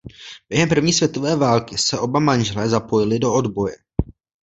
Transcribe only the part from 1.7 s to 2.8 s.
se oba manželé